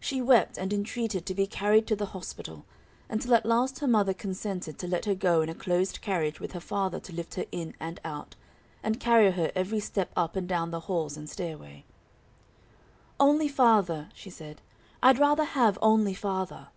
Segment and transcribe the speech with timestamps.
[0.00, 2.64] She wept, and entreated to be carried to the hospital,
[3.08, 6.54] until at last her mother consented to let her go in a closed carriage with
[6.54, 8.34] her father to lift her in and out,
[8.82, 11.84] and carry her every step up and down the halls and stairway.
[13.20, 14.60] "Only father," she said:
[15.04, 16.70] "I'd rather have only father."